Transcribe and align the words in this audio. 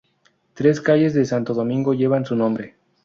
Tres 0.55 0.81
calles 0.81 1.13
de 1.13 1.25
Santo 1.25 1.53
Domingo 1.53 1.93
llevan 1.93 2.25
su 2.25 2.35
nombre. 2.35 2.75